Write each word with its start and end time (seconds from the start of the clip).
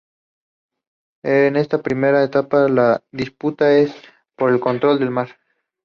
En 1.23 1.55
esta 1.57 1.83
primera 1.83 2.23
etapa 2.23 2.67
la 2.67 3.03
disputa 3.11 3.71
es 3.77 3.93
por 4.35 4.51
el 4.51 4.59
control 4.59 4.97
del 4.97 5.11
mar. 5.11 5.29